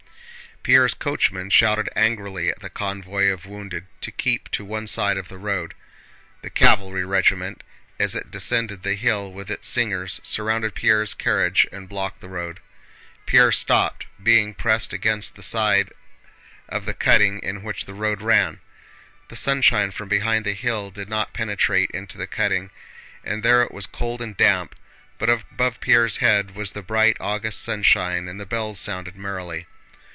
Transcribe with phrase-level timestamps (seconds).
[0.63, 5.27] Pierre's coachman shouted angrily at the convoy of wounded to keep to one side of
[5.27, 5.73] the road.
[6.43, 7.63] The cavalry regiment,
[7.99, 12.59] as it descended the hill with its singers, surrounded Pierre's carriage and blocked the road.
[13.25, 15.91] Pierre stopped, being pressed against the side
[16.69, 18.59] of the cutting in which the road ran.
[19.29, 22.69] The sunshine from behind the hill did not penetrate into the cutting
[23.23, 24.75] and there it was cold and damp,
[25.17, 29.65] but above Pierre's head was the bright August sunshine and the bells sounded merrily.